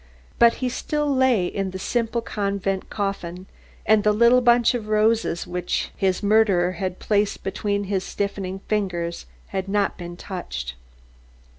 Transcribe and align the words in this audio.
But 0.39 0.55
he 0.55 0.67
still 0.69 1.15
lay 1.15 1.45
in 1.45 1.69
the 1.69 1.77
simple 1.77 2.21
convent 2.21 2.89
coffin 2.89 3.45
and 3.85 4.03
the 4.03 4.11
little 4.11 4.41
bunch 4.41 4.73
of 4.73 4.87
roses 4.87 5.45
which 5.45 5.91
his 5.95 6.23
murderer 6.23 6.71
had 6.71 6.97
placed 6.97 7.43
between 7.43 7.83
his 7.83 8.03
stiffening 8.03 8.61
fingers 8.67 9.27
had 9.49 9.67
not 9.67 9.99
been 9.99 10.17
touched. 10.17 10.73